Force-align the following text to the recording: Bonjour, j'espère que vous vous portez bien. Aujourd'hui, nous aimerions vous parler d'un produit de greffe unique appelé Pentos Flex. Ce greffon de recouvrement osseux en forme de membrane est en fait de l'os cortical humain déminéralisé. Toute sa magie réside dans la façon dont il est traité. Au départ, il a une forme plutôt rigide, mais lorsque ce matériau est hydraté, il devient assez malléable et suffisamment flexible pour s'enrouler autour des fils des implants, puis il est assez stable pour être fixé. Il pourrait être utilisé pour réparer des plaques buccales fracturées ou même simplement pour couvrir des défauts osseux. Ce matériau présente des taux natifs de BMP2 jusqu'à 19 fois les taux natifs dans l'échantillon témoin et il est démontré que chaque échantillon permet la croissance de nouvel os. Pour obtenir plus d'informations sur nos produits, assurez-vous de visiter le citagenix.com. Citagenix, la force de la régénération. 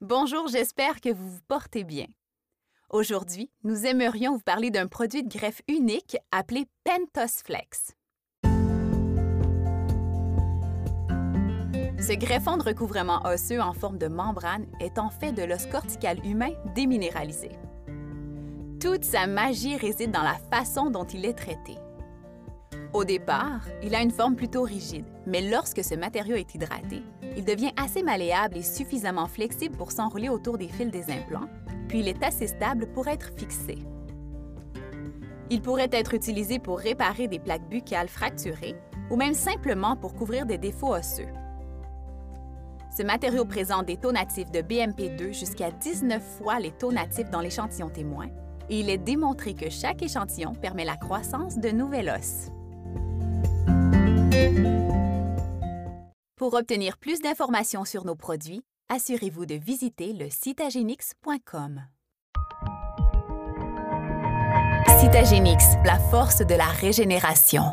Bonjour, 0.00 0.46
j'espère 0.46 1.00
que 1.00 1.12
vous 1.12 1.28
vous 1.28 1.40
portez 1.48 1.82
bien. 1.82 2.06
Aujourd'hui, 2.88 3.50
nous 3.64 3.84
aimerions 3.84 4.34
vous 4.34 4.42
parler 4.42 4.70
d'un 4.70 4.86
produit 4.86 5.24
de 5.24 5.28
greffe 5.28 5.60
unique 5.66 6.16
appelé 6.30 6.66
Pentos 6.84 7.42
Flex. 7.44 7.96
Ce 11.98 12.14
greffon 12.14 12.58
de 12.58 12.62
recouvrement 12.62 13.22
osseux 13.24 13.60
en 13.60 13.72
forme 13.72 13.98
de 13.98 14.06
membrane 14.06 14.68
est 14.78 15.00
en 15.00 15.10
fait 15.10 15.32
de 15.32 15.42
l'os 15.42 15.66
cortical 15.66 16.24
humain 16.24 16.52
déminéralisé. 16.76 17.50
Toute 18.80 19.02
sa 19.02 19.26
magie 19.26 19.76
réside 19.76 20.12
dans 20.12 20.22
la 20.22 20.38
façon 20.52 20.90
dont 20.90 21.06
il 21.06 21.26
est 21.26 21.36
traité. 21.36 21.74
Au 22.92 23.04
départ, 23.04 23.62
il 23.82 23.96
a 23.96 24.00
une 24.00 24.12
forme 24.12 24.36
plutôt 24.36 24.62
rigide, 24.62 25.06
mais 25.26 25.40
lorsque 25.40 25.82
ce 25.82 25.96
matériau 25.96 26.36
est 26.36 26.54
hydraté, 26.54 27.02
il 27.38 27.44
devient 27.44 27.70
assez 27.76 28.02
malléable 28.02 28.56
et 28.56 28.62
suffisamment 28.62 29.28
flexible 29.28 29.76
pour 29.76 29.92
s'enrouler 29.92 30.28
autour 30.28 30.58
des 30.58 30.66
fils 30.66 30.90
des 30.90 31.08
implants, 31.08 31.48
puis 31.86 32.00
il 32.00 32.08
est 32.08 32.24
assez 32.24 32.48
stable 32.48 32.88
pour 32.88 33.06
être 33.06 33.30
fixé. 33.36 33.78
Il 35.48 35.62
pourrait 35.62 35.88
être 35.92 36.14
utilisé 36.14 36.58
pour 36.58 36.80
réparer 36.80 37.28
des 37.28 37.38
plaques 37.38 37.68
buccales 37.68 38.08
fracturées 38.08 38.74
ou 39.08 39.14
même 39.14 39.34
simplement 39.34 39.96
pour 39.96 40.16
couvrir 40.16 40.46
des 40.46 40.58
défauts 40.58 40.94
osseux. 40.94 41.28
Ce 42.94 43.04
matériau 43.04 43.44
présente 43.44 43.86
des 43.86 43.98
taux 43.98 44.10
natifs 44.10 44.50
de 44.50 44.58
BMP2 44.58 45.32
jusqu'à 45.32 45.70
19 45.70 46.20
fois 46.38 46.58
les 46.58 46.72
taux 46.72 46.90
natifs 46.90 47.30
dans 47.30 47.40
l'échantillon 47.40 47.88
témoin 47.88 48.26
et 48.68 48.80
il 48.80 48.90
est 48.90 48.98
démontré 48.98 49.54
que 49.54 49.70
chaque 49.70 50.02
échantillon 50.02 50.54
permet 50.54 50.84
la 50.84 50.96
croissance 50.96 51.56
de 51.56 51.70
nouvel 51.70 52.10
os. 52.10 52.50
Pour 56.38 56.54
obtenir 56.54 56.98
plus 56.98 57.20
d'informations 57.20 57.84
sur 57.84 58.04
nos 58.04 58.14
produits, 58.14 58.62
assurez-vous 58.88 59.44
de 59.44 59.56
visiter 59.56 60.12
le 60.12 60.30
citagenix.com. 60.30 61.82
Citagenix, 65.00 65.64
la 65.84 65.98
force 65.98 66.46
de 66.46 66.54
la 66.54 66.68
régénération. 66.68 67.64